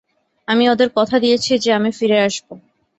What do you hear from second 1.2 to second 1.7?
দিয়েছি যে